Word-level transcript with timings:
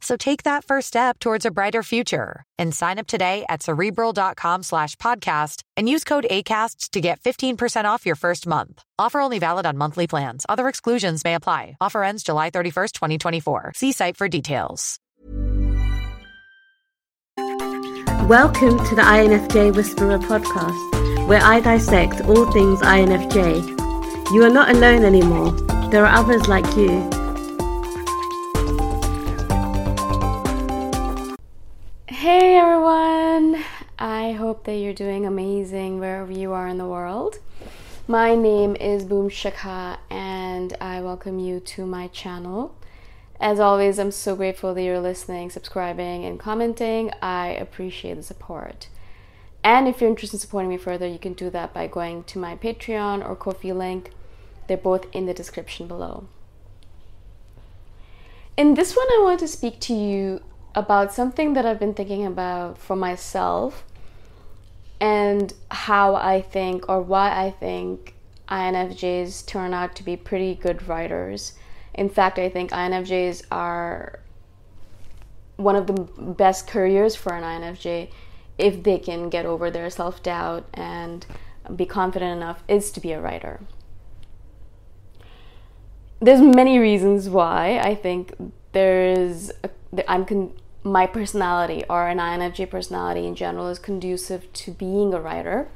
So 0.00 0.16
take 0.16 0.44
that 0.44 0.64
first 0.64 0.88
step 0.88 1.18
towards 1.18 1.44
a 1.44 1.50
brighter 1.50 1.82
future 1.82 2.42
and 2.58 2.74
sign 2.74 2.98
up 2.98 3.06
today 3.06 3.44
at 3.48 3.62
cerebral.com 3.62 4.62
slash 4.62 4.96
podcast 4.96 5.62
and 5.76 5.88
use 5.88 6.04
code 6.04 6.26
ACasts 6.30 6.90
to 6.90 7.00
get 7.00 7.20
15% 7.20 7.84
off 7.84 8.06
your 8.06 8.16
first 8.16 8.46
month. 8.46 8.82
Offer 8.98 9.20
only 9.20 9.38
valid 9.38 9.66
on 9.66 9.76
monthly 9.76 10.06
plans. 10.06 10.46
Other 10.48 10.68
exclusions 10.68 11.22
may 11.22 11.34
apply. 11.34 11.76
Offer 11.80 12.02
ends 12.02 12.22
July 12.22 12.50
31st, 12.50 12.92
2024. 12.92 13.72
See 13.76 13.92
site 13.92 14.16
for 14.16 14.28
details. 14.28 14.98
Welcome 18.28 18.78
to 18.86 18.94
the 18.94 19.02
INFJ 19.02 19.74
Whisperer 19.74 20.18
podcast, 20.18 21.26
where 21.26 21.42
I 21.42 21.58
dissect 21.60 22.20
all 22.22 22.50
things 22.52 22.80
INFJ. 22.80 24.32
You 24.32 24.44
are 24.44 24.50
not 24.50 24.70
alone 24.70 25.04
anymore. 25.04 25.50
There 25.90 26.06
are 26.06 26.14
others 26.16 26.46
like 26.46 26.76
you. 26.76 27.19
That 34.70 34.76
you're 34.76 34.94
doing 34.94 35.26
amazing 35.26 35.98
wherever 35.98 36.30
you 36.30 36.52
are 36.52 36.68
in 36.68 36.78
the 36.78 36.86
world. 36.86 37.40
My 38.06 38.36
name 38.36 38.76
is 38.76 39.02
Boom 39.02 39.28
Shikha 39.28 39.98
and 40.08 40.76
I 40.80 41.00
welcome 41.00 41.40
you 41.40 41.58
to 41.58 41.84
my 41.84 42.06
channel. 42.06 42.76
As 43.40 43.58
always, 43.58 43.98
I'm 43.98 44.12
so 44.12 44.36
grateful 44.36 44.72
that 44.72 44.82
you're 44.84 45.00
listening, 45.00 45.50
subscribing, 45.50 46.24
and 46.24 46.38
commenting. 46.38 47.10
I 47.20 47.48
appreciate 47.48 48.14
the 48.14 48.22
support. 48.22 48.86
And 49.64 49.88
if 49.88 50.00
you're 50.00 50.08
interested 50.08 50.36
in 50.36 50.40
supporting 50.40 50.70
me 50.70 50.76
further, 50.76 51.08
you 51.08 51.18
can 51.18 51.32
do 51.32 51.50
that 51.50 51.74
by 51.74 51.88
going 51.88 52.22
to 52.24 52.38
my 52.38 52.54
Patreon 52.54 53.28
or 53.28 53.34
Ko-fi 53.34 53.72
link. 53.72 54.12
They're 54.68 54.76
both 54.76 55.06
in 55.12 55.26
the 55.26 55.34
description 55.34 55.88
below. 55.88 56.28
In 58.56 58.74
this 58.74 58.94
one, 58.94 59.08
I 59.08 59.20
want 59.24 59.40
to 59.40 59.48
speak 59.48 59.80
to 59.80 59.94
you 59.94 60.42
about 60.76 61.12
something 61.12 61.54
that 61.54 61.66
I've 61.66 61.80
been 61.80 61.94
thinking 61.94 62.24
about 62.24 62.78
for 62.78 62.94
myself 62.94 63.84
and 65.00 65.52
how 65.70 66.14
I 66.14 66.42
think 66.42 66.88
or 66.88 67.00
why 67.00 67.44
I 67.44 67.50
think 67.50 68.14
INFJs 68.48 69.46
turn 69.46 69.72
out 69.72 69.96
to 69.96 70.02
be 70.02 70.16
pretty 70.16 70.54
good 70.54 70.86
writers. 70.86 71.54
In 71.94 72.08
fact, 72.08 72.38
I 72.38 72.48
think 72.48 72.70
INFJs 72.70 73.44
are 73.50 74.20
one 75.56 75.76
of 75.76 75.86
the 75.86 75.92
best 75.92 76.66
careers 76.66 77.14
for 77.14 77.34
an 77.34 77.42
INFJ 77.42 78.10
if 78.58 78.82
they 78.82 78.98
can 78.98 79.30
get 79.30 79.46
over 79.46 79.70
their 79.70 79.88
self 79.90 80.22
doubt 80.22 80.66
and 80.74 81.24
be 81.76 81.86
confident 81.86 82.36
enough 82.36 82.62
is 82.68 82.90
to 82.92 83.00
be 83.00 83.12
a 83.12 83.20
writer. 83.20 83.60
There's 86.20 86.40
many 86.40 86.78
reasons 86.78 87.28
why 87.28 87.78
I 87.78 87.94
think 87.94 88.34
there 88.72 89.06
is 89.06 89.52
a, 89.64 90.10
I'm 90.10 90.26
con- 90.26 90.52
my 90.82 91.06
personality 91.06 91.84
or 91.90 92.08
an 92.08 92.18
INFJ 92.18 92.70
personality 92.70 93.26
in 93.26 93.34
general 93.34 93.68
is 93.68 93.78
conducive 93.78 94.50
to 94.52 94.70
being 94.70 95.12
a 95.12 95.20
writer. 95.20 95.68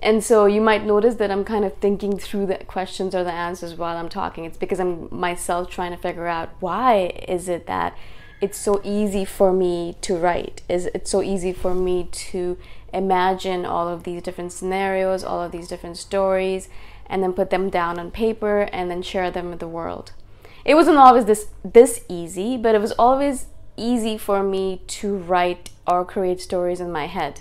And 0.00 0.22
so 0.22 0.46
you 0.46 0.60
might 0.60 0.84
notice 0.84 1.14
that 1.16 1.30
I'm 1.30 1.44
kind 1.44 1.64
of 1.64 1.76
thinking 1.78 2.18
through 2.18 2.46
the 2.46 2.56
questions 2.56 3.14
or 3.14 3.22
the 3.22 3.32
answers 3.32 3.76
while 3.76 3.96
I'm 3.96 4.08
talking. 4.08 4.44
It's 4.44 4.58
because 4.58 4.80
I'm 4.80 5.08
myself 5.14 5.70
trying 5.70 5.92
to 5.92 5.96
figure 5.96 6.26
out 6.26 6.50
why 6.60 7.12
is 7.28 7.48
it 7.48 7.66
that 7.66 7.96
it's 8.40 8.58
so 8.58 8.80
easy 8.82 9.24
for 9.24 9.52
me 9.52 9.96
to 10.00 10.16
write? 10.16 10.62
Is 10.68 10.86
it 10.86 11.06
so 11.06 11.22
easy 11.22 11.52
for 11.52 11.74
me 11.74 12.08
to 12.10 12.58
imagine 12.92 13.64
all 13.64 13.88
of 13.88 14.02
these 14.02 14.20
different 14.20 14.52
scenarios, 14.52 15.22
all 15.22 15.40
of 15.40 15.52
these 15.52 15.68
different 15.68 15.96
stories, 15.96 16.68
and 17.06 17.22
then 17.22 17.32
put 17.32 17.50
them 17.50 17.70
down 17.70 18.00
on 18.00 18.10
paper 18.10 18.62
and 18.72 18.90
then 18.90 19.02
share 19.02 19.30
them 19.30 19.50
with 19.50 19.60
the 19.60 19.68
world? 19.68 20.12
It 20.64 20.74
wasn't 20.74 20.98
always 20.98 21.24
this 21.24 21.46
this 21.64 22.04
easy, 22.08 22.56
but 22.56 22.74
it 22.74 22.80
was 22.80 22.92
always 22.92 23.46
easy 23.76 24.18
for 24.18 24.42
me 24.42 24.82
to 24.86 25.16
write 25.16 25.70
or 25.86 26.04
create 26.04 26.40
stories 26.40 26.80
in 26.80 26.92
my 26.92 27.06
head. 27.06 27.40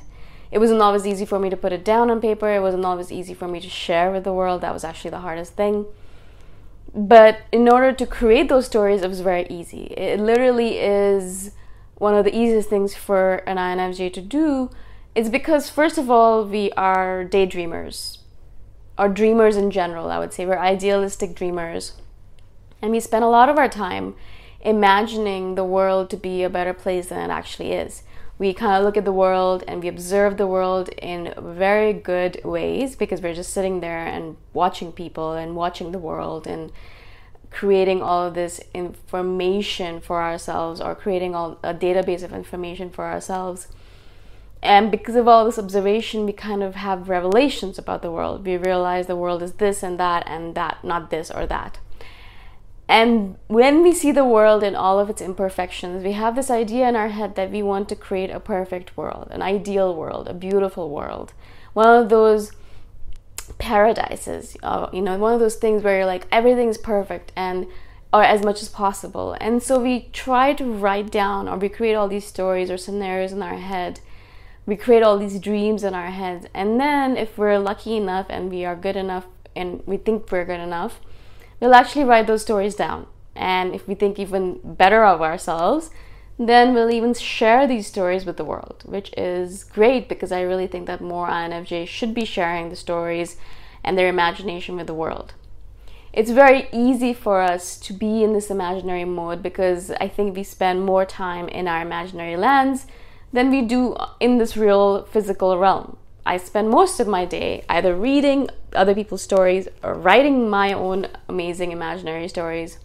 It 0.51 0.59
wasn't 0.59 0.81
always 0.81 1.07
easy 1.07 1.25
for 1.25 1.39
me 1.39 1.49
to 1.49 1.57
put 1.57 1.71
it 1.71 1.85
down 1.85 2.11
on 2.11 2.19
paper. 2.19 2.49
It 2.49 2.61
wasn't 2.61 2.85
always 2.85 3.11
easy 3.11 3.33
for 3.33 3.47
me 3.47 3.59
to 3.61 3.69
share 3.69 4.11
with 4.11 4.23
the 4.23 4.33
world. 4.33 4.61
That 4.61 4.73
was 4.73 4.83
actually 4.83 5.11
the 5.11 5.19
hardest 5.19 5.53
thing. 5.53 5.85
But 6.93 7.39
in 7.51 7.69
order 7.69 7.93
to 7.93 8.05
create 8.05 8.49
those 8.49 8.65
stories, 8.65 9.01
it 9.01 9.07
was 9.07 9.21
very 9.21 9.47
easy. 9.49 9.93
It 9.95 10.19
literally 10.19 10.77
is 10.79 11.51
one 11.95 12.15
of 12.15 12.25
the 12.25 12.35
easiest 12.35 12.69
things 12.69 12.95
for 12.95 13.35
an 13.47 13.57
INFJ 13.57 14.11
to 14.13 14.21
do. 14.21 14.69
It's 15.15 15.29
because, 15.29 15.69
first 15.69 15.97
of 15.97 16.11
all, 16.11 16.45
we 16.45 16.71
are 16.73 17.23
daydreamers, 17.23 18.17
or 18.97 19.07
dreamers 19.07 19.55
in 19.55 19.71
general, 19.71 20.09
I 20.09 20.19
would 20.19 20.33
say. 20.33 20.45
We're 20.45 20.57
idealistic 20.57 21.33
dreamers. 21.33 21.93
And 22.81 22.91
we 22.91 22.99
spend 22.99 23.23
a 23.23 23.29
lot 23.29 23.47
of 23.47 23.57
our 23.57 23.69
time 23.69 24.15
imagining 24.63 25.55
the 25.55 25.63
world 25.63 26.09
to 26.09 26.17
be 26.17 26.43
a 26.43 26.49
better 26.49 26.73
place 26.73 27.07
than 27.07 27.29
it 27.29 27.33
actually 27.33 27.73
is. 27.73 28.03
We 28.37 28.53
kind 28.53 28.77
of 28.77 28.83
look 28.83 28.97
at 28.97 29.05
the 29.05 29.11
world 29.11 29.63
and 29.67 29.83
we 29.83 29.87
observe 29.87 30.37
the 30.37 30.47
world 30.47 30.89
in 30.97 31.33
very 31.37 31.93
good 31.93 32.41
ways 32.43 32.95
because 32.95 33.21
we're 33.21 33.35
just 33.35 33.53
sitting 33.53 33.81
there 33.81 34.05
and 34.05 34.35
watching 34.53 34.91
people 34.91 35.33
and 35.33 35.55
watching 35.55 35.91
the 35.91 35.99
world 35.99 36.47
and 36.47 36.71
creating 37.51 38.01
all 38.01 38.25
of 38.25 38.33
this 38.33 38.61
information 38.73 39.99
for 39.99 40.23
ourselves 40.23 40.81
or 40.81 40.95
creating 40.95 41.35
all 41.35 41.59
a 41.61 41.73
database 41.73 42.23
of 42.23 42.33
information 42.33 42.89
for 42.89 43.05
ourselves. 43.05 43.67
And 44.63 44.89
because 44.89 45.15
of 45.15 45.27
all 45.27 45.45
this 45.45 45.59
observation, 45.59 46.25
we 46.25 46.33
kind 46.33 46.63
of 46.63 46.75
have 46.75 47.09
revelations 47.09 47.77
about 47.77 48.01
the 48.01 48.11
world. 48.11 48.45
We 48.45 48.57
realize 48.57 49.07
the 49.07 49.15
world 49.15 49.43
is 49.43 49.53
this 49.53 49.83
and 49.83 49.99
that 49.99 50.23
and 50.27 50.55
that, 50.55 50.83
not 50.83 51.09
this 51.09 51.29
or 51.29 51.45
that. 51.47 51.79
And 52.91 53.37
when 53.47 53.83
we 53.83 53.93
see 53.93 54.11
the 54.11 54.25
world 54.25 54.63
in 54.63 54.75
all 54.75 54.99
of 54.99 55.09
its 55.09 55.21
imperfections, 55.21 56.03
we 56.03 56.11
have 56.11 56.35
this 56.35 56.51
idea 56.51 56.89
in 56.89 56.97
our 56.97 57.07
head 57.07 57.35
that 57.35 57.49
we 57.49 57.63
want 57.63 57.87
to 57.87 57.95
create 57.95 58.29
a 58.29 58.41
perfect 58.41 58.97
world, 58.97 59.29
an 59.31 59.41
ideal 59.41 59.95
world, 59.95 60.27
a 60.27 60.33
beautiful 60.33 60.89
world. 60.89 61.31
One 61.71 61.87
of 61.87 62.09
those 62.09 62.51
paradises, 63.59 64.57
uh, 64.61 64.89
you 64.91 65.01
know, 65.01 65.17
one 65.17 65.33
of 65.33 65.39
those 65.39 65.55
things 65.55 65.83
where 65.83 65.99
you're 65.99 66.05
like, 66.05 66.27
everything's 66.33 66.77
perfect 66.77 67.31
and 67.33 67.65
or 68.11 68.23
as 68.23 68.43
much 68.43 68.61
as 68.61 68.67
possible. 68.67 69.37
And 69.39 69.63
so 69.63 69.79
we 69.79 70.09
try 70.11 70.51
to 70.51 70.65
write 70.65 71.09
down 71.11 71.47
or 71.47 71.57
we 71.57 71.69
create 71.69 71.93
all 71.93 72.09
these 72.09 72.27
stories 72.27 72.69
or 72.69 72.75
scenarios 72.75 73.31
in 73.31 73.41
our 73.41 73.55
head. 73.55 74.01
We 74.65 74.75
create 74.75 75.01
all 75.01 75.17
these 75.17 75.39
dreams 75.39 75.85
in 75.85 75.93
our 75.93 76.11
heads. 76.11 76.45
And 76.53 76.77
then 76.77 77.15
if 77.15 77.37
we're 77.37 77.57
lucky 77.57 77.95
enough 77.95 78.25
and 78.29 78.49
we 78.49 78.65
are 78.65 78.75
good 78.75 78.97
enough 78.97 79.27
and 79.55 79.81
we 79.85 79.95
think 79.95 80.29
we're 80.29 80.43
good 80.43 80.59
enough, 80.59 80.99
we'll 81.61 81.75
actually 81.75 82.03
write 82.03 82.27
those 82.27 82.41
stories 82.41 82.75
down. 82.75 83.07
And 83.35 83.73
if 83.73 83.87
we 83.87 83.95
think 83.95 84.19
even 84.19 84.59
better 84.63 85.05
of 85.05 85.21
ourselves, 85.21 85.91
then 86.37 86.73
we'll 86.73 86.91
even 86.91 87.13
share 87.13 87.67
these 87.67 87.87
stories 87.87 88.25
with 88.25 88.35
the 88.35 88.43
world, 88.43 88.83
which 88.85 89.13
is 89.15 89.63
great 89.63 90.09
because 90.09 90.31
I 90.31 90.41
really 90.41 90.67
think 90.67 90.87
that 90.87 90.99
more 90.99 91.29
INFJs 91.29 91.87
should 91.87 92.13
be 92.13 92.25
sharing 92.25 92.69
the 92.69 92.75
stories 92.75 93.37
and 93.83 93.97
their 93.97 94.09
imagination 94.09 94.75
with 94.75 94.87
the 94.87 94.93
world. 94.93 95.33
It's 96.13 96.31
very 96.31 96.67
easy 96.73 97.13
for 97.13 97.41
us 97.41 97.77
to 97.79 97.93
be 97.93 98.23
in 98.23 98.33
this 98.33 98.49
imaginary 98.49 99.05
mode 99.05 99.41
because 99.41 99.91
I 99.91 100.09
think 100.09 100.35
we 100.35 100.43
spend 100.43 100.85
more 100.85 101.05
time 101.05 101.47
in 101.47 101.67
our 101.67 101.81
imaginary 101.81 102.35
lands 102.35 102.85
than 103.31 103.49
we 103.49 103.61
do 103.61 103.95
in 104.19 104.37
this 104.37 104.57
real 104.57 105.05
physical 105.05 105.57
realm. 105.57 105.95
I 106.25 106.37
spend 106.37 106.69
most 106.69 106.99
of 106.99 107.07
my 107.07 107.25
day 107.25 107.65
either 107.67 107.95
reading 107.95 108.49
other 108.73 108.93
people's 108.93 109.23
stories 109.23 109.67
or 109.83 109.93
writing 109.95 110.49
my 110.49 110.71
own 110.71 111.07
amazing 111.27 111.71
imaginary 111.71 112.27
stories, 112.27 112.77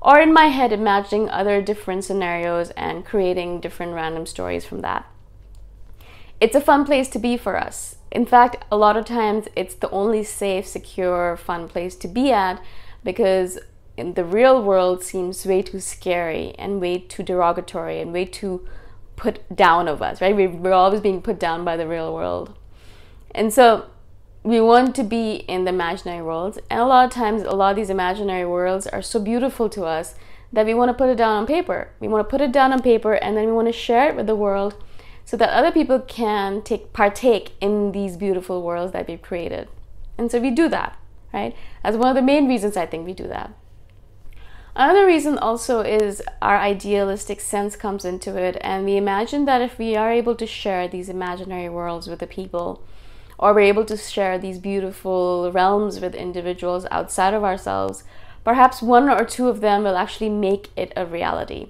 or 0.00 0.20
in 0.20 0.32
my 0.32 0.46
head 0.46 0.72
imagining 0.72 1.28
other 1.28 1.60
different 1.62 2.04
scenarios 2.04 2.70
and 2.70 3.04
creating 3.04 3.60
different 3.60 3.94
random 3.94 4.26
stories 4.26 4.64
from 4.64 4.80
that. 4.82 5.06
it's 6.40 6.54
a 6.54 6.60
fun 6.60 6.84
place 6.84 7.08
to 7.08 7.18
be 7.18 7.36
for 7.36 7.56
us. 7.56 7.96
In 8.10 8.24
fact, 8.24 8.64
a 8.70 8.76
lot 8.76 8.96
of 8.96 9.04
times 9.04 9.48
it's 9.56 9.74
the 9.74 9.90
only 9.90 10.22
safe, 10.22 10.66
secure, 10.66 11.36
fun 11.36 11.68
place 11.68 11.96
to 11.96 12.08
be 12.08 12.32
at 12.32 12.62
because 13.04 13.58
the 13.96 14.24
real 14.24 14.62
world 14.62 15.02
seems 15.02 15.44
way 15.44 15.62
too 15.62 15.80
scary 15.80 16.54
and 16.58 16.80
way 16.80 16.98
too 16.98 17.22
derogatory 17.22 18.00
and 18.00 18.12
way 18.12 18.24
too 18.24 18.66
put 19.18 19.54
down 19.54 19.88
of 19.88 20.00
us, 20.00 20.20
right? 20.20 20.34
We're 20.34 20.72
always 20.72 21.00
being 21.00 21.20
put 21.20 21.38
down 21.38 21.64
by 21.64 21.76
the 21.76 21.86
real 21.86 22.14
world. 22.14 22.56
And 23.32 23.52
so 23.52 23.86
we 24.42 24.60
want 24.60 24.94
to 24.96 25.02
be 25.02 25.44
in 25.48 25.64
the 25.64 25.70
imaginary 25.70 26.22
worlds. 26.22 26.58
And 26.70 26.80
a 26.80 26.86
lot 26.86 27.04
of 27.04 27.10
times, 27.10 27.42
a 27.42 27.50
lot 27.50 27.70
of 27.70 27.76
these 27.76 27.90
imaginary 27.90 28.46
worlds 28.46 28.86
are 28.86 29.02
so 29.02 29.20
beautiful 29.20 29.68
to 29.70 29.84
us 29.84 30.14
that 30.52 30.64
we 30.64 30.72
want 30.72 30.88
to 30.88 30.94
put 30.94 31.10
it 31.10 31.16
down 31.16 31.36
on 31.36 31.46
paper. 31.46 31.90
We 32.00 32.08
want 32.08 32.26
to 32.26 32.30
put 32.30 32.40
it 32.40 32.52
down 32.52 32.72
on 32.72 32.80
paper 32.80 33.14
and 33.14 33.36
then 33.36 33.46
we 33.46 33.52
want 33.52 33.68
to 33.68 33.72
share 33.72 34.08
it 34.08 34.16
with 34.16 34.26
the 34.26 34.36
world 34.36 34.82
so 35.24 35.36
that 35.36 35.50
other 35.50 35.70
people 35.70 36.00
can 36.00 36.62
take 36.62 36.92
partake 36.94 37.52
in 37.60 37.92
these 37.92 38.16
beautiful 38.16 38.62
worlds 38.62 38.92
that 38.92 39.06
we've 39.08 39.20
created. 39.20 39.68
And 40.16 40.30
so 40.30 40.40
we 40.40 40.50
do 40.50 40.68
that, 40.68 40.96
right? 41.34 41.54
That's 41.82 41.96
one 41.96 42.08
of 42.08 42.14
the 42.14 42.22
main 42.22 42.48
reasons 42.48 42.76
I 42.76 42.86
think 42.86 43.04
we 43.04 43.12
do 43.12 43.28
that. 43.28 43.52
Another 44.76 45.06
reason 45.06 45.38
also 45.38 45.80
is 45.80 46.22
our 46.40 46.56
idealistic 46.56 47.40
sense 47.40 47.74
comes 47.74 48.04
into 48.04 48.36
it, 48.36 48.56
and 48.60 48.84
we 48.84 48.96
imagine 48.96 49.44
that 49.44 49.60
if 49.60 49.76
we 49.78 49.96
are 49.96 50.12
able 50.12 50.36
to 50.36 50.46
share 50.46 50.86
these 50.86 51.08
imaginary 51.08 51.68
worlds 51.68 52.06
with 52.06 52.20
the 52.20 52.26
people, 52.26 52.82
or 53.38 53.52
we're 53.52 53.60
able 53.60 53.84
to 53.86 53.96
share 53.96 54.38
these 54.38 54.58
beautiful 54.58 55.50
realms 55.52 56.00
with 56.00 56.14
individuals 56.14 56.86
outside 56.90 57.34
of 57.34 57.42
ourselves, 57.42 58.04
perhaps 58.44 58.80
one 58.80 59.08
or 59.08 59.24
two 59.24 59.48
of 59.48 59.60
them 59.60 59.82
will 59.82 59.96
actually 59.96 60.30
make 60.30 60.70
it 60.76 60.92
a 60.96 61.04
reality. 61.04 61.68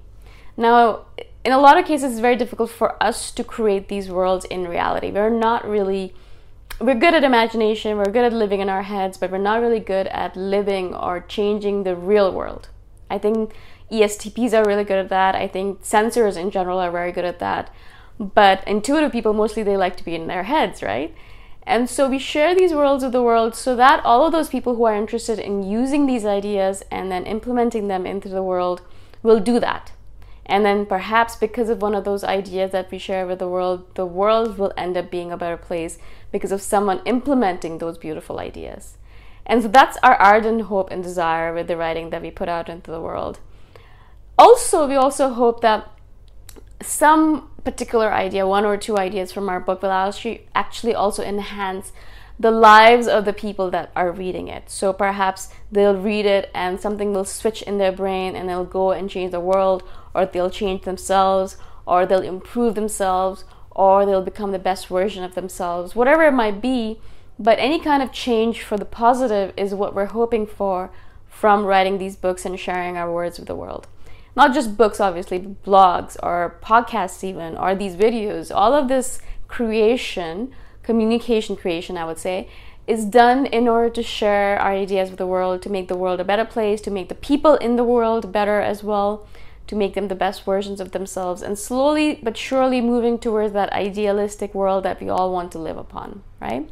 Now, 0.56 1.06
in 1.44 1.52
a 1.52 1.58
lot 1.58 1.78
of 1.78 1.86
cases, 1.86 2.12
it's 2.12 2.20
very 2.20 2.36
difficult 2.36 2.70
for 2.70 3.02
us 3.02 3.30
to 3.30 3.44
create 3.44 3.88
these 3.88 4.10
worlds 4.10 4.44
in 4.46 4.68
reality. 4.68 5.10
We're 5.10 5.30
not 5.30 5.66
really, 5.66 6.12
we're 6.78 6.94
good 6.94 7.14
at 7.14 7.24
imagination, 7.24 7.96
we're 7.96 8.12
good 8.12 8.24
at 8.24 8.32
living 8.32 8.60
in 8.60 8.68
our 8.68 8.82
heads, 8.82 9.16
but 9.16 9.30
we're 9.30 9.38
not 9.38 9.60
really 9.60 9.80
good 9.80 10.08
at 10.08 10.36
living 10.36 10.94
or 10.94 11.20
changing 11.20 11.84
the 11.84 11.96
real 11.96 12.30
world. 12.32 12.68
I 13.10 13.19
think 13.19 13.52
ESTPs 13.90 14.52
are 14.52 14.66
really 14.66 14.84
good 14.84 14.99
at 14.99 15.08
that. 15.08 15.34
I 15.34 15.49
think 15.49 15.82
sensors 15.82 16.37
in 16.37 16.50
general 16.50 16.78
are 16.78 16.90
very 16.90 17.12
good 17.12 17.25
at 17.25 17.38
that. 17.38 17.72
But 18.19 18.66
intuitive 18.66 19.12
people, 19.12 19.32
mostly 19.32 19.62
they 19.62 19.76
like 19.76 19.96
to 19.96 20.05
be 20.05 20.14
in 20.14 20.26
their 20.26 20.44
heads, 20.44 20.82
right? 20.82 21.14
And 21.62 21.88
so 21.88 22.08
we 22.08 22.19
share 22.19 22.55
these 22.55 22.72
worlds 22.72 23.05
of 23.05 23.12
the 23.12 23.22
world 23.22 23.55
so 23.55 23.76
that 23.76 24.05
all 24.05 24.25
of 24.25 24.32
those 24.32 24.49
people 24.49 24.75
who 24.75 24.84
are 24.84 24.96
interested 24.96 25.38
in 25.38 25.62
using 25.62 26.06
these 26.06 26.25
ideas 26.25 26.82
and 26.90 27.12
then 27.12 27.26
implementing 27.26 27.88
them 27.88 28.06
into 28.06 28.28
the 28.28 28.43
world 28.43 28.81
will 29.22 29.38
do 29.38 29.61
that. 29.61 29.93
And 30.46 30.64
then 30.64 30.87
perhaps 30.87 31.37
because 31.37 31.69
of 31.69 31.82
one 31.82 31.94
of 31.94 32.04
those 32.04 32.25
ideas 32.25 32.72
that 32.72 32.90
we 32.90 32.99
share 32.99 33.26
with 33.26 33.38
the 33.38 33.49
world, 33.49 33.94
the 33.96 34.06
world 34.06 34.56
will 34.56 34.72
end 34.78 34.96
up 34.96 35.11
being 35.11 35.31
a 35.31 35.37
better 35.37 35.58
place 35.58 35.99
because 36.32 36.52
of 36.52 36.62
someone 36.62 37.02
implementing 37.04 37.78
those 37.78 37.99
beautiful 37.99 38.38
ideas. 38.38 38.96
And 39.48 39.62
so 39.62 39.68
that's 39.68 39.96
our 40.02 40.14
ardent 40.16 40.62
hope 40.62 40.90
and 40.90 41.02
desire 41.02 41.54
with 41.54 41.66
the 41.66 41.76
writing 41.76 42.10
that 42.10 42.20
we 42.20 42.30
put 42.30 42.48
out 42.48 42.68
into 42.68 42.90
the 42.90 43.00
world. 43.00 43.40
Also, 44.38 44.86
we 44.86 44.94
also 44.94 45.30
hope 45.30 45.62
that 45.62 45.90
some 46.82 47.50
particular 47.64 48.12
idea, 48.12 48.46
one 48.46 48.64
or 48.64 48.76
two 48.76 48.98
ideas 48.98 49.32
from 49.32 49.48
our 49.48 49.58
book, 49.58 49.82
will 49.82 49.90
actually 49.90 50.94
also 50.94 51.22
enhance 51.24 51.92
the 52.38 52.50
lives 52.52 53.08
of 53.08 53.24
the 53.24 53.32
people 53.32 53.68
that 53.70 53.90
are 53.96 54.12
reading 54.12 54.46
it. 54.46 54.70
So 54.70 54.92
perhaps 54.92 55.48
they'll 55.72 55.96
read 55.96 56.24
it 56.24 56.50
and 56.54 56.78
something 56.78 57.12
will 57.12 57.24
switch 57.24 57.62
in 57.62 57.78
their 57.78 57.90
brain 57.90 58.36
and 58.36 58.48
they'll 58.48 58.64
go 58.64 58.92
and 58.92 59.10
change 59.10 59.32
the 59.32 59.40
world, 59.40 59.82
or 60.14 60.24
they'll 60.24 60.50
change 60.50 60.82
themselves, 60.82 61.56
or 61.84 62.06
they'll 62.06 62.20
improve 62.20 62.76
themselves, 62.76 63.44
or 63.70 64.06
they'll 64.06 64.22
become 64.22 64.52
the 64.52 64.58
best 64.58 64.86
version 64.86 65.24
of 65.24 65.34
themselves, 65.34 65.96
whatever 65.96 66.22
it 66.24 66.32
might 66.32 66.60
be. 66.60 67.00
But 67.38 67.58
any 67.58 67.79
kind 67.79 68.02
of 68.02 68.12
change 68.12 68.62
for 68.62 68.76
the 68.76 68.85
positive 68.85 69.52
is 69.56 69.75
what 69.75 69.94
we're 69.94 70.06
hoping 70.06 70.46
for 70.46 70.90
from 71.29 71.64
writing 71.64 71.99
these 71.99 72.17
books 72.17 72.44
and 72.44 72.58
sharing 72.58 72.96
our 72.96 73.12
words 73.12 73.38
with 73.38 73.49
the 73.49 73.55
world 73.55 73.87
not 74.38 74.55
just 74.55 74.76
books, 74.76 75.00
obviously, 75.00 75.40
blogs 75.67 76.17
or 76.23 76.58
podcasts, 76.62 77.25
even, 77.25 77.56
or 77.56 77.75
these 77.75 77.96
videos. 77.96 78.52
All 78.55 78.73
of 78.73 78.87
this 78.87 79.20
creation, 79.49 80.55
communication 80.85 81.56
creation, 81.56 81.96
I 81.96 82.05
would 82.05 82.19
say, 82.19 82.49
is 82.87 83.05
done 83.05 83.46
in 83.46 83.67
order 83.67 83.90
to 83.90 84.02
share 84.02 84.56
our 84.61 84.70
ideas 84.70 85.11
with 85.11 85.19
the 85.19 85.26
world, 85.26 85.61
to 85.62 85.70
make 85.70 85.88
the 85.88 85.96
world 85.96 86.20
a 86.20 86.25
better 86.25 86.44
place, 86.44 86.81
to 86.82 86.90
make 86.93 87.08
the 87.08 87.17
people 87.17 87.56
in 87.56 87.75
the 87.75 87.82
world 87.82 88.31
better 88.31 88.61
as 88.61 88.85
well, 88.85 89.26
to 89.67 89.75
make 89.75 89.94
them 89.94 90.06
the 90.06 90.14
best 90.14 90.44
versions 90.44 90.81
of 90.81 90.93
themselves, 90.93 91.43
and 91.43 91.58
slowly 91.58 92.20
but 92.23 92.37
surely 92.37 92.81
moving 92.81 93.19
towards 93.19 93.52
that 93.55 93.73
idealistic 93.73 94.55
world 94.55 94.85
that 94.85 95.00
we 95.00 95.08
all 95.08 95.32
want 95.32 95.50
to 95.50 95.58
live 95.58 95.76
upon, 95.76 96.23
right? 96.40 96.70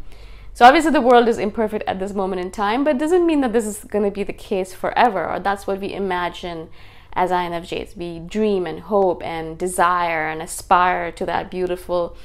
So 0.56 0.64
obviously 0.64 0.92
the 0.92 1.02
world 1.02 1.28
is 1.28 1.36
imperfect 1.36 1.84
at 1.86 1.98
this 1.98 2.14
moment 2.14 2.40
in 2.40 2.50
time, 2.50 2.82
but 2.82 2.96
it 2.96 2.98
doesn't 2.98 3.26
mean 3.26 3.42
that 3.42 3.52
this 3.52 3.66
is 3.66 3.84
going 3.84 4.06
to 4.06 4.10
be 4.10 4.22
the 4.22 4.32
case 4.32 4.72
forever, 4.72 5.28
or 5.28 5.38
that's 5.38 5.66
what 5.66 5.80
we 5.80 5.92
imagine 5.92 6.70
as 7.12 7.30
INFJs. 7.30 7.94
We 7.94 8.20
dream 8.20 8.64
and 8.64 8.80
hope 8.80 9.22
and 9.22 9.58
desire 9.58 10.30
and 10.30 10.40
aspire 10.40 11.12
to 11.12 11.26
that 11.26 11.50
beautiful 11.50 12.16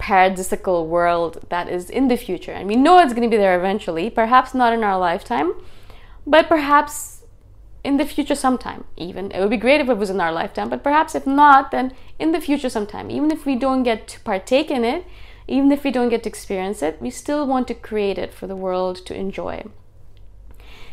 paradisical 0.00 0.86
world 0.86 1.44
that 1.50 1.68
is 1.68 1.90
in 1.90 2.08
the 2.08 2.16
future. 2.16 2.52
And 2.52 2.68
we 2.68 2.74
know 2.74 3.00
it's 3.00 3.12
going 3.12 3.28
to 3.28 3.36
be 3.36 3.36
there 3.36 3.58
eventually, 3.58 4.08
perhaps 4.08 4.54
not 4.54 4.72
in 4.72 4.82
our 4.82 4.98
lifetime, 4.98 5.52
but 6.26 6.48
perhaps 6.48 7.24
in 7.84 7.98
the 7.98 8.06
future 8.06 8.34
sometime 8.34 8.84
even. 8.96 9.30
It 9.30 9.40
would 9.40 9.50
be 9.50 9.58
great 9.58 9.82
if 9.82 9.90
it 9.90 9.98
was 9.98 10.08
in 10.08 10.22
our 10.22 10.32
lifetime, 10.32 10.70
but 10.70 10.82
perhaps 10.82 11.14
if 11.14 11.26
not, 11.26 11.70
then 11.70 11.92
in 12.18 12.32
the 12.32 12.40
future 12.40 12.70
sometime. 12.70 13.10
Even 13.10 13.30
if 13.30 13.44
we 13.44 13.56
don't 13.56 13.82
get 13.82 14.08
to 14.08 14.20
partake 14.20 14.70
in 14.70 14.86
it, 14.86 15.04
even 15.48 15.72
if 15.72 15.82
we 15.82 15.90
don't 15.90 16.10
get 16.10 16.22
to 16.22 16.28
experience 16.28 16.82
it, 16.82 17.00
we 17.00 17.10
still 17.10 17.46
want 17.46 17.66
to 17.68 17.74
create 17.74 18.18
it 18.18 18.34
for 18.34 18.46
the 18.46 18.56
world 18.56 19.04
to 19.06 19.16
enjoy. 19.16 19.64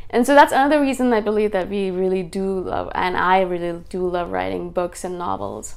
And 0.09 0.25
so 0.25 0.33
that's 0.33 0.53
another 0.53 0.79
reason 0.79 1.11
I 1.11 1.19
believe 1.19 1.51
that 1.51 1.69
we 1.69 1.91
really 1.91 2.23
do 2.23 2.59
love, 2.61 2.89
and 2.95 3.17
I 3.17 3.41
really 3.41 3.83
do 3.89 4.07
love 4.07 4.31
writing 4.31 4.69
books 4.69 5.03
and 5.03 5.17
novels. 5.17 5.75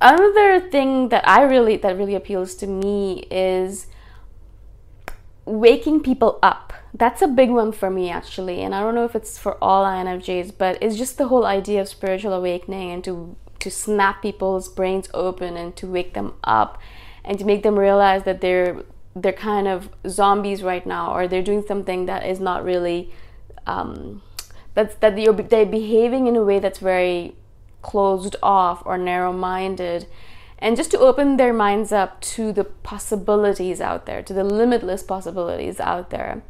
Another 0.00 0.60
thing 0.60 1.10
that 1.10 1.26
I 1.28 1.42
really 1.42 1.76
that 1.76 1.96
really 1.96 2.14
appeals 2.14 2.54
to 2.56 2.66
me 2.66 3.26
is 3.30 3.86
waking 5.44 6.02
people 6.02 6.38
up. 6.42 6.72
That's 6.94 7.22
a 7.22 7.28
big 7.28 7.50
one 7.50 7.72
for 7.72 7.90
me 7.90 8.08
actually, 8.08 8.62
and 8.62 8.74
I 8.74 8.80
don't 8.80 8.94
know 8.94 9.04
if 9.04 9.14
it's 9.14 9.36
for 9.36 9.62
all 9.62 9.84
INFJs, 9.84 10.52
but 10.56 10.78
it's 10.80 10.96
just 10.96 11.18
the 11.18 11.28
whole 11.28 11.44
idea 11.44 11.80
of 11.80 11.88
spiritual 11.88 12.32
awakening 12.32 12.92
and 12.92 13.04
to 13.04 13.36
to 13.60 13.70
snap 13.70 14.20
people's 14.20 14.68
brains 14.68 15.08
open 15.14 15.56
and 15.56 15.74
to 15.76 15.86
wake 15.86 16.12
them 16.12 16.34
up 16.44 16.78
and 17.24 17.38
to 17.38 17.44
make 17.44 17.62
them 17.62 17.78
realize 17.78 18.24
that 18.24 18.40
they're 18.40 18.82
they're 19.16 19.32
kind 19.32 19.68
of 19.68 19.88
zombies 20.08 20.62
right 20.62 20.84
now 20.86 21.14
or 21.14 21.28
they're 21.28 21.42
doing 21.42 21.64
something 21.66 22.06
that 22.06 22.26
is 22.26 22.40
not 22.40 22.64
really 22.64 23.12
um, 23.66 24.22
that's 24.74 24.96
that 24.96 25.18
you're 25.18 25.32
they're 25.32 25.66
behaving 25.66 26.26
in 26.26 26.36
a 26.36 26.42
way 26.42 26.58
that's 26.58 26.80
very 26.80 27.36
closed 27.82 28.34
off 28.42 28.82
or 28.84 28.98
narrow-minded. 28.98 30.06
And 30.58 30.76
just 30.76 30.90
to 30.92 30.98
open 30.98 31.36
their 31.36 31.52
minds 31.52 31.92
up 31.92 32.20
to 32.22 32.52
the 32.52 32.64
possibilities 32.64 33.80
out 33.80 34.06
there 34.06 34.22
to 34.22 34.32
the 34.32 34.44
limitless 34.44 35.02
possibilities 35.02 35.78
out 35.78 36.10
there. 36.10 36.42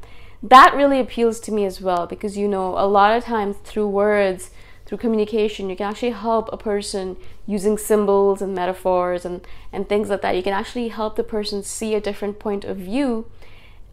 That 0.42 0.74
really 0.74 1.00
appeals 1.00 1.40
to 1.40 1.52
me 1.52 1.64
as 1.64 1.80
well 1.80 2.06
because 2.06 2.36
you 2.36 2.46
know 2.46 2.78
a 2.78 2.86
lot 2.86 3.16
of 3.16 3.24
times 3.24 3.56
through 3.64 3.88
words 3.88 4.50
through 4.84 4.98
communication 4.98 5.70
you 5.70 5.76
can 5.76 5.88
actually 5.88 6.10
help 6.10 6.50
a 6.52 6.58
person 6.58 7.16
using 7.46 7.76
symbols 7.76 8.40
and 8.40 8.54
metaphors 8.54 9.24
and, 9.24 9.46
and 9.72 9.88
things 9.88 10.08
like 10.08 10.22
that. 10.22 10.36
You 10.36 10.42
can 10.42 10.52
actually 10.52 10.88
help 10.88 11.16
the 11.16 11.24
person 11.24 11.62
see 11.62 11.94
a 11.94 12.00
different 12.00 12.38
point 12.38 12.64
of 12.64 12.78
view. 12.78 13.26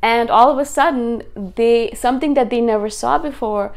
And 0.01 0.29
all 0.29 0.49
of 0.49 0.57
a 0.57 0.65
sudden 0.65 1.23
they 1.55 1.91
something 1.93 2.33
that 2.33 2.49
they 2.49 2.61
never 2.61 2.89
saw 2.89 3.17
before 3.17 3.73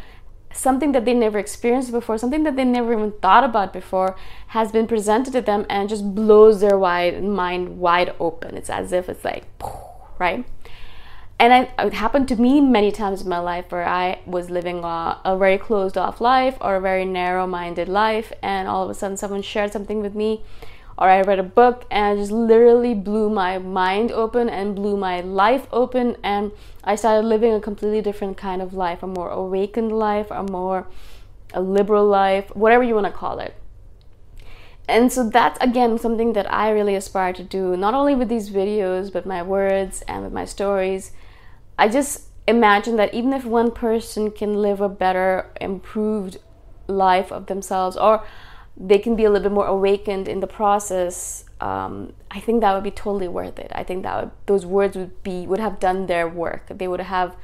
something 0.52 0.92
that 0.92 1.04
they 1.04 1.12
never 1.12 1.38
experienced 1.38 1.90
before 1.90 2.16
something 2.16 2.44
that 2.44 2.56
they 2.56 2.64
never 2.64 2.92
even 2.92 3.12
thought 3.20 3.42
about 3.42 3.72
before 3.72 4.16
has 4.48 4.70
been 4.70 4.86
presented 4.86 5.32
to 5.32 5.40
them 5.40 5.66
and 5.68 5.88
just 5.88 6.14
blows 6.14 6.60
their 6.60 6.78
wide 6.78 7.22
mind 7.22 7.78
wide 7.78 8.14
open. 8.20 8.56
It's 8.56 8.70
as 8.70 8.92
if 8.92 9.08
it's 9.08 9.24
like 9.24 9.44
right 10.18 10.44
and 11.44 11.52
I, 11.78 11.86
it 11.86 11.92
happened 11.92 12.28
to 12.28 12.36
me 12.36 12.60
many 12.60 12.90
times 12.90 13.22
in 13.22 13.28
my 13.28 13.38
life 13.38 13.70
where 13.70 13.86
I 13.86 14.20
was 14.24 14.50
living 14.50 14.82
a, 14.82 15.20
a 15.24 15.36
very 15.36 15.58
closed 15.58 15.98
off 15.98 16.20
life 16.20 16.56
or 16.60 16.76
a 16.76 16.80
very 16.80 17.04
narrow 17.04 17.46
minded 17.46 17.88
life, 17.88 18.32
and 18.42 18.68
all 18.68 18.84
of 18.84 18.90
a 18.90 18.94
sudden 18.94 19.16
someone 19.16 19.42
shared 19.42 19.72
something 19.72 20.00
with 20.00 20.14
me 20.14 20.42
or 20.96 21.08
I 21.08 21.22
read 21.22 21.38
a 21.38 21.44
book 21.44 21.86
and 21.90 22.16
it 22.16 22.22
just 22.22 22.32
literally 22.32 22.94
blew 22.94 23.28
my 23.28 23.58
mind 23.58 24.12
open 24.12 24.48
and 24.48 24.76
blew 24.76 24.96
my 24.96 25.20
life 25.20 25.66
open 25.72 26.16
and 26.22 26.52
I 26.84 26.94
started 26.94 27.26
living 27.26 27.52
a 27.52 27.60
completely 27.60 28.00
different 28.00 28.36
kind 28.36 28.62
of 28.62 28.74
life, 28.74 29.02
a 29.02 29.06
more 29.06 29.30
awakened 29.30 29.92
life, 29.92 30.30
a 30.30 30.42
more 30.42 30.86
a 31.52 31.60
liberal 31.60 32.06
life, 32.06 32.54
whatever 32.54 32.82
you 32.82 32.94
want 32.94 33.06
to 33.06 33.12
call 33.12 33.38
it. 33.38 33.54
And 34.86 35.12
so 35.12 35.28
that's 35.28 35.58
again 35.60 35.98
something 35.98 36.34
that 36.34 36.52
I 36.52 36.70
really 36.70 36.94
aspire 36.94 37.32
to 37.32 37.42
do, 37.42 37.76
not 37.76 37.94
only 37.94 38.14
with 38.14 38.28
these 38.28 38.50
videos, 38.50 39.12
but 39.12 39.24
my 39.24 39.42
words 39.42 40.02
and 40.02 40.22
with 40.22 40.32
my 40.32 40.44
stories. 40.44 41.12
I 41.78 41.88
just 41.88 42.28
imagine 42.46 42.96
that 42.96 43.14
even 43.14 43.32
if 43.32 43.44
one 43.44 43.70
person 43.70 44.30
can 44.30 44.54
live 44.54 44.80
a 44.80 44.88
better, 44.88 45.50
improved 45.60 46.38
life 46.86 47.32
of 47.32 47.46
themselves, 47.46 47.96
or 47.96 48.24
they 48.76 48.98
can 48.98 49.16
be 49.16 49.24
a 49.24 49.30
little 49.30 49.48
bit 49.48 49.54
more 49.54 49.66
awakened 49.66 50.28
in 50.28 50.40
the 50.40 50.46
process, 50.46 51.44
um, 51.60 52.12
I 52.30 52.40
think 52.40 52.60
that 52.60 52.74
would 52.74 52.84
be 52.84 52.90
totally 52.90 53.28
worth 53.28 53.58
it. 53.58 53.70
I 53.74 53.84
think 53.84 54.02
that 54.02 54.20
would, 54.20 54.30
those 54.46 54.66
words 54.66 54.96
would 54.96 55.22
be 55.22 55.46
would 55.46 55.60
have 55.60 55.80
done 55.80 56.06
their 56.06 56.28
work. 56.28 56.66
They 56.68 56.88
would 56.88 57.00
have. 57.00 57.36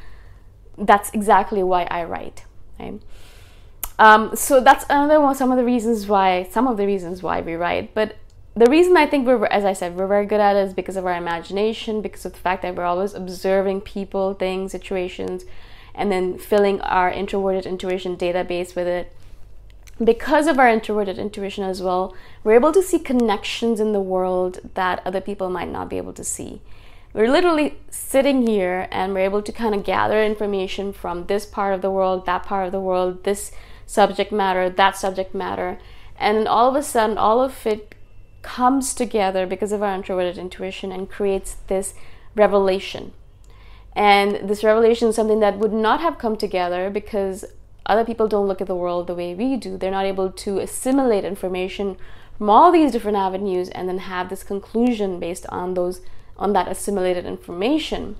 That's 0.77 1.11
exactly 1.11 1.63
why 1.63 1.85
I 1.85 2.05
write. 2.05 2.45
Right? 2.79 3.01
Um, 3.99 4.35
so 4.35 4.61
that's 4.61 4.85
another 4.89 5.21
one. 5.21 5.35
Some 5.35 5.51
of 5.51 5.59
the 5.59 5.65
reasons 5.65 6.07
why. 6.07 6.45
Some 6.51 6.67
of 6.67 6.77
the 6.77 6.87
reasons 6.87 7.23
why 7.23 7.41
we 7.41 7.55
write, 7.55 7.95
but 7.95 8.17
the 8.55 8.67
reason 8.67 8.97
I 8.97 9.07
think 9.07 9.27
we're, 9.27 9.47
as 9.47 9.65
I 9.65 9.73
said, 9.73 9.97
we're 9.97 10.07
very 10.07 10.27
good 10.27 10.41
at 10.41 10.57
it 10.57 10.67
is 10.69 10.75
because 10.75 10.97
of 10.97 11.07
our 11.07 11.17
imagination, 11.17 12.03
because 12.03 12.25
of 12.25 12.33
the 12.33 12.39
fact 12.39 12.63
that 12.63 12.75
we're 12.75 12.85
always 12.85 13.15
observing 13.15 13.83
people, 13.83 14.35
things, 14.35 14.73
situations, 14.73 15.45
and 15.95 16.11
then 16.11 16.39
filling 16.39 16.81
our 16.83 17.11
introverted 17.11 17.67
intuition 17.67 18.17
database 18.17 18.75
with 18.75 18.87
it 18.87 19.13
because 20.03 20.47
of 20.47 20.59
our 20.59 20.69
introverted 20.69 21.19
intuition 21.19 21.65
as 21.65 21.83
well, 21.83 22.15
we're 22.43 22.55
able 22.55 22.73
to 22.73 22.83
see 22.83 22.99
connections 22.99 23.81
in 23.81 23.93
the 23.93 24.01
world 24.01 24.59
that 24.75 25.03
other 25.05 25.21
people 25.21 25.51
might 25.51 25.69
not 25.69 25.91
be 25.91 25.99
able 25.99 26.15
to 26.15 26.25
see. 26.25 26.63
We're 27.13 27.31
literally 27.31 27.77
sitting 27.91 28.47
here 28.47 28.89
and 28.91 29.13
we're 29.13 29.21
able 29.21 29.43
to 29.43 29.53
kind 29.53 29.75
of 29.75 29.85
gather 29.85 30.23
information 30.23 30.93
from 30.93 31.27
this 31.27 31.45
part 31.45 31.75
of 31.75 31.83
the 31.83 31.91
world, 31.91 32.25
that 32.27 32.45
part 32.45 32.67
of 32.67 32.73
the 32.73 32.81
world, 32.81 33.25
this 33.25 33.53
subject 33.85 34.33
matter, 34.33 34.71
that 34.71 34.97
subject 34.97 35.35
matter. 35.35 35.79
And 36.17 36.49
all 36.49 36.69
of 36.69 36.77
a 36.77 36.83
sudden, 36.83 37.19
all 37.19 37.43
of 37.43 37.67
it 37.67 37.95
comes 38.43 38.95
together 38.95 39.47
because 39.47 39.73
of 39.73 39.83
our 39.83 39.95
introverted 39.95 40.39
intuition 40.39 40.93
and 40.93 41.11
creates 41.11 41.57
this 41.67 41.95
revelation. 42.35 43.13
And 43.95 44.49
this 44.49 44.65
revelation 44.65 45.09
is 45.09 45.17
something 45.17 45.41
that 45.41 45.59
would 45.59 45.73
not 45.73 46.01
have 46.01 46.19
come 46.19 46.37
together 46.37 46.91
because 46.91 47.45
other 47.87 48.05
people 48.05 48.29
don't 48.29 48.47
look 48.47 48.61
at 48.61 48.67
the 48.67 48.77
world 48.77 49.07
the 49.07 49.15
way 49.15 49.35
we 49.35 49.57
do. 49.57 49.77
They're 49.77 49.91
not 49.91 50.07
able 50.07 50.31
to 50.31 50.59
assimilate 50.59 51.25
information 51.25 51.97
from 52.39 52.49
all 52.49 52.71
these 52.71 52.93
different 52.93 53.17
avenues 53.17 53.69
and 53.71 53.89
then 53.89 53.99
have 53.99 54.29
this 54.29 54.43
conclusion 54.43 55.19
based 55.19 55.47
on 55.49 55.75
those 55.75 56.01
on 56.37 56.55
that 56.55 56.69
assimilated 56.69 57.27
information. 57.27 58.17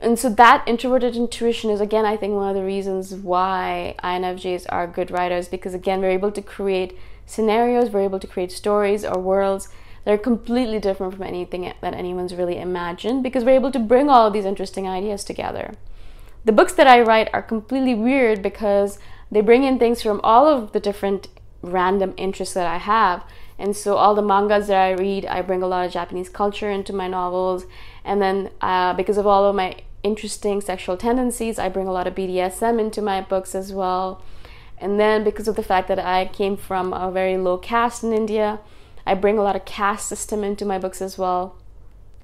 And 0.00 0.18
so 0.18 0.28
that 0.30 0.66
introverted 0.66 1.16
intuition 1.16 1.70
is 1.70 1.80
again 1.80 2.04
I 2.04 2.16
think 2.16 2.34
one 2.34 2.48
of 2.48 2.54
the 2.54 2.64
reasons 2.64 3.14
why 3.14 3.94
INFJs 4.04 4.66
are 4.68 4.86
good 4.86 5.10
writers 5.10 5.48
because 5.48 5.74
again 5.74 6.00
we're 6.00 6.10
able 6.10 6.32
to 6.32 6.42
create 6.42 6.98
scenarios, 7.24 7.90
we're 7.90 8.00
able 8.00 8.20
to 8.20 8.26
create 8.26 8.52
stories 8.52 9.04
or 9.04 9.18
worlds 9.18 9.68
that 10.04 10.12
are 10.12 10.18
completely 10.18 10.78
different 10.78 11.14
from 11.14 11.24
anything 11.24 11.72
that 11.80 11.94
anyone's 11.94 12.34
really 12.34 12.58
imagined 12.58 13.22
because 13.22 13.44
we're 13.44 13.50
able 13.50 13.72
to 13.72 13.78
bring 13.78 14.08
all 14.08 14.26
of 14.26 14.32
these 14.32 14.44
interesting 14.44 14.86
ideas 14.86 15.24
together 15.24 15.72
the 16.46 16.52
books 16.52 16.74
that 16.74 16.86
I 16.86 17.00
write 17.00 17.28
are 17.32 17.42
completely 17.42 17.92
weird 17.92 18.40
because 18.40 19.00
they 19.32 19.40
bring 19.40 19.64
in 19.64 19.80
things 19.80 20.00
from 20.00 20.20
all 20.22 20.46
of 20.46 20.70
the 20.70 20.78
different 20.78 21.26
random 21.60 22.14
interests 22.16 22.54
that 22.54 22.68
I 22.68 22.76
have. 22.76 23.24
And 23.58 23.76
so, 23.76 23.96
all 23.96 24.14
the 24.14 24.22
mangas 24.22 24.68
that 24.68 24.80
I 24.80 24.92
read, 24.92 25.26
I 25.26 25.42
bring 25.42 25.62
a 25.62 25.66
lot 25.66 25.86
of 25.86 25.92
Japanese 25.92 26.28
culture 26.28 26.70
into 26.70 26.92
my 26.92 27.08
novels. 27.08 27.64
And 28.04 28.22
then, 28.22 28.50
uh, 28.60 28.94
because 28.94 29.18
of 29.18 29.26
all 29.26 29.44
of 29.44 29.56
my 29.56 29.76
interesting 30.06 30.60
sexual 30.60 30.96
tendencies, 30.96 31.58
I 31.58 31.68
bring 31.68 31.86
a 31.86 31.92
lot 31.92 32.06
of 32.06 32.14
BDSM 32.14 32.80
into 32.80 33.02
my 33.02 33.20
books 33.20 33.54
as 33.54 33.72
well. 33.72 34.22
And 34.78 35.00
then, 35.00 35.24
because 35.24 35.48
of 35.48 35.56
the 35.56 35.62
fact 35.62 35.88
that 35.88 35.98
I 35.98 36.26
came 36.26 36.56
from 36.56 36.92
a 36.92 37.10
very 37.10 37.36
low 37.36 37.58
caste 37.58 38.04
in 38.04 38.12
India, 38.12 38.60
I 39.06 39.14
bring 39.14 39.38
a 39.38 39.42
lot 39.42 39.56
of 39.56 39.64
caste 39.64 40.08
system 40.08 40.44
into 40.44 40.64
my 40.64 40.78
books 40.78 41.02
as 41.02 41.18
well. 41.18 41.56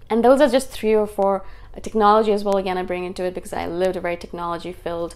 And 0.08 0.24
those 0.24 0.40
are 0.40 0.48
just 0.48 0.68
three 0.70 0.94
or 0.94 1.06
four 1.06 1.44
uh, 1.74 1.80
technology 1.80 2.32
as 2.32 2.44
well 2.44 2.56
again 2.56 2.76
i 2.76 2.82
bring 2.82 3.04
into 3.04 3.24
it 3.24 3.34
because 3.34 3.52
i 3.52 3.66
lived 3.66 3.96
a 3.96 4.00
very 4.00 4.16
technology 4.16 4.72
filled 4.72 5.14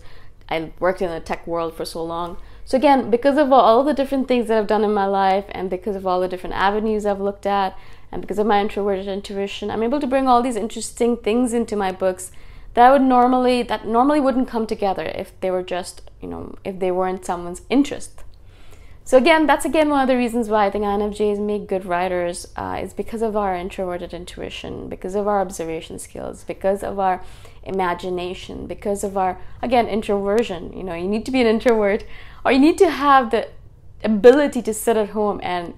i 0.48 0.72
worked 0.78 1.02
in 1.02 1.10
the 1.10 1.20
tech 1.20 1.46
world 1.46 1.76
for 1.76 1.84
so 1.84 2.02
long 2.02 2.38
so 2.64 2.78
again 2.78 3.10
because 3.10 3.36
of 3.36 3.52
all 3.52 3.84
the 3.84 3.92
different 3.92 4.26
things 4.26 4.48
that 4.48 4.56
i've 4.56 4.66
done 4.66 4.82
in 4.82 4.94
my 4.94 5.04
life 5.04 5.44
and 5.50 5.68
because 5.68 5.94
of 5.94 6.06
all 6.06 6.20
the 6.20 6.28
different 6.28 6.54
avenues 6.54 7.04
i've 7.04 7.20
looked 7.20 7.44
at 7.44 7.76
and 8.10 8.22
because 8.22 8.38
of 8.38 8.46
my 8.46 8.58
introverted 8.58 9.06
intuition 9.06 9.70
i'm 9.70 9.82
able 9.82 10.00
to 10.00 10.06
bring 10.06 10.26
all 10.26 10.40
these 10.40 10.56
interesting 10.56 11.14
things 11.16 11.52
into 11.52 11.76
my 11.76 11.92
books 11.92 12.32
that 12.76 12.90
would 12.90 13.02
normally 13.02 13.62
that 13.64 13.86
normally 13.86 14.20
wouldn't 14.20 14.48
come 14.48 14.66
together 14.66 15.04
if 15.04 15.38
they 15.40 15.50
were 15.50 15.62
just 15.64 16.02
you 16.22 16.28
know 16.28 16.54
if 16.64 16.78
they 16.78 16.90
weren't 16.90 17.24
someone's 17.24 17.62
interest 17.68 18.22
so 19.06 19.16
again, 19.16 19.46
that's 19.46 19.64
again 19.64 19.88
one 19.88 20.02
of 20.02 20.08
the 20.08 20.16
reasons 20.16 20.48
why 20.48 20.66
I 20.66 20.70
think 20.70 20.82
INFJs 20.82 21.38
make 21.38 21.68
good 21.68 21.84
writers 21.86 22.48
uh, 22.56 22.80
is 22.82 22.92
because 22.92 23.22
of 23.22 23.36
our 23.36 23.54
introverted 23.54 24.12
intuition, 24.12 24.88
because 24.88 25.14
of 25.14 25.28
our 25.28 25.40
observation 25.40 26.00
skills, 26.00 26.42
because 26.42 26.82
of 26.82 26.98
our 26.98 27.22
imagination, 27.62 28.66
because 28.66 29.04
of 29.04 29.16
our 29.16 29.38
again 29.62 29.86
introversion. 29.86 30.76
You 30.76 30.82
know, 30.82 30.94
you 30.94 31.06
need 31.06 31.24
to 31.26 31.30
be 31.30 31.40
an 31.40 31.46
introvert, 31.46 32.04
or 32.44 32.50
you 32.50 32.58
need 32.58 32.78
to 32.78 32.90
have 32.90 33.30
the 33.30 33.48
ability 34.02 34.60
to 34.62 34.74
sit 34.74 34.96
at 34.96 35.10
home 35.10 35.38
and 35.40 35.74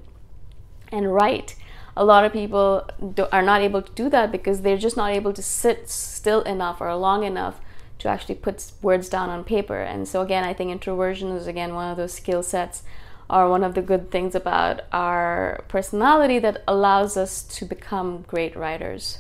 and 0.90 1.12
write. 1.12 1.55
A 1.99 2.05
lot 2.05 2.25
of 2.25 2.33
people 2.33 2.88
do, 3.14 3.26
are 3.33 3.43
not 3.43 3.61
able 3.61 3.83
to 3.83 3.93
do 3.93 4.09
that 4.11 4.31
because 4.31 4.62
they're 4.62 4.78
just 4.78 4.97
not 4.97 5.11
able 5.11 5.33
to 5.33 5.43
sit 5.43 5.90
still 5.90 6.43
enough 6.43 6.81
or 6.81 6.95
long 6.95 7.25
enough 7.25 7.61
to 7.99 8.09
actually 8.09 8.37
put 8.37 8.71
words 8.83 9.09
down 9.09 9.28
on 9.28 9.43
paper. 9.43 9.81
And 9.83 10.07
so 10.07 10.23
again, 10.23 10.45
I 10.45 10.55
think 10.55 10.71
introversion 10.71 11.31
is 11.33 11.47
again 11.47 11.75
one 11.75 11.90
of 11.90 11.97
those 11.97 12.14
skill 12.14 12.43
sets 12.43 12.85
or 13.28 13.50
one 13.50 13.64
of 13.64 13.75
the 13.75 13.83
good 13.83 14.11
things 14.11 14.35
about 14.35 14.83
our 14.93 15.64
personality 15.69 16.38
that 16.38 16.62
allows 16.69 17.17
us 17.17 17.43
to 17.43 17.64
become 17.64 18.25
great 18.28 18.55
writers. 18.57 19.19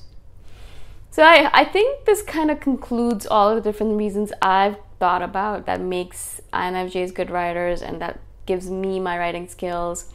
So 1.10 1.22
I, 1.24 1.50
I 1.52 1.64
think 1.64 2.04
this 2.04 2.22
kind 2.22 2.50
of 2.50 2.60
concludes 2.60 3.26
all 3.26 3.54
the 3.54 3.60
different 3.60 3.96
reasons 3.96 4.32
I've 4.40 4.76
thought 4.98 5.22
about 5.22 5.66
that 5.66 5.80
makes 5.80 6.40
INFJs 6.52 7.14
good 7.14 7.30
writers 7.30 7.82
and 7.82 8.00
that 8.00 8.20
gives 8.46 8.70
me 8.70 9.00
my 9.00 9.18
writing 9.18 9.48
skills. 9.48 10.12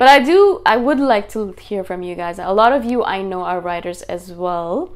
But 0.00 0.08
I 0.08 0.18
do 0.18 0.62
I 0.64 0.78
would 0.78 0.98
like 0.98 1.28
to 1.32 1.52
hear 1.60 1.84
from 1.84 2.02
you 2.02 2.14
guys. 2.14 2.38
A 2.38 2.54
lot 2.54 2.72
of 2.72 2.86
you 2.86 3.04
I 3.04 3.20
know 3.20 3.42
are 3.42 3.60
writers 3.60 4.00
as 4.04 4.32
well. 4.32 4.94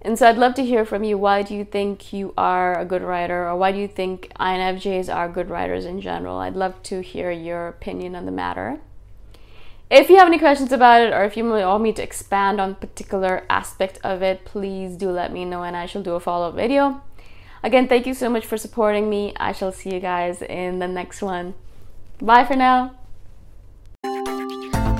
And 0.00 0.18
so 0.18 0.26
I'd 0.26 0.38
love 0.38 0.54
to 0.54 0.64
hear 0.64 0.86
from 0.86 1.04
you. 1.04 1.18
Why 1.18 1.42
do 1.42 1.54
you 1.54 1.62
think 1.62 2.10
you 2.10 2.32
are 2.38 2.78
a 2.78 2.86
good 2.86 3.02
writer, 3.02 3.46
or 3.46 3.54
why 3.54 3.72
do 3.72 3.78
you 3.78 3.86
think 3.86 4.32
INFJs 4.40 5.14
are 5.14 5.28
good 5.28 5.50
writers 5.50 5.84
in 5.84 6.00
general? 6.00 6.38
I'd 6.38 6.56
love 6.56 6.82
to 6.84 7.02
hear 7.02 7.30
your 7.30 7.68
opinion 7.68 8.14
on 8.16 8.24
the 8.24 8.32
matter. 8.32 8.80
If 9.90 10.08
you 10.08 10.16
have 10.16 10.26
any 10.26 10.38
questions 10.38 10.72
about 10.72 11.02
it, 11.02 11.12
or 11.12 11.24
if 11.24 11.36
you 11.36 11.44
want 11.44 11.82
me 11.82 11.92
to 11.92 12.02
expand 12.02 12.58
on 12.58 12.76
particular 12.76 13.44
aspect 13.50 13.98
of 14.02 14.22
it, 14.22 14.46
please 14.46 14.96
do 14.96 15.10
let 15.10 15.34
me 15.34 15.44
know, 15.44 15.64
and 15.64 15.76
I 15.76 15.84
shall 15.84 16.02
do 16.02 16.14
a 16.14 16.20
follow-up 16.20 16.54
video. 16.54 17.02
Again, 17.62 17.88
thank 17.88 18.06
you 18.06 18.14
so 18.14 18.30
much 18.30 18.46
for 18.46 18.56
supporting 18.56 19.10
me. 19.10 19.34
I 19.36 19.52
shall 19.52 19.72
see 19.72 19.92
you 19.92 20.00
guys 20.00 20.40
in 20.40 20.78
the 20.78 20.88
next 20.88 21.20
one. 21.20 21.52
Bye 22.22 22.46
for 22.46 22.56
now. 22.56 22.96